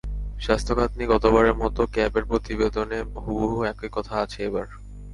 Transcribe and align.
স্বাস্থ্য 0.39 0.73
খাত 0.75 0.91
নিয়ে 0.97 1.11
গতবারের 1.13 1.55
মতো 1.55 1.81
ক্যাবের 1.85 2.23
প্রতিবেদনে 2.25 2.99
হুবহু 3.23 3.57
একই 3.63 3.89
কথা 3.91 4.13
আছে 4.15 4.39
এবার। 4.43 4.67